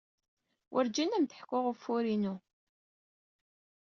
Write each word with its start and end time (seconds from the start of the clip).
Werǧin 0.71 1.15
ad 1.15 1.17
am-d-ḥkuɣ 1.19 1.63
ufur-inu. 1.71 2.35